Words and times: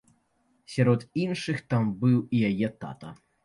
Сярод 0.75 1.05
іншых 1.25 1.63
там 1.75 1.95
быў 2.03 2.19
і 2.25 2.37
яе 2.51 2.67
тата. 2.85 3.17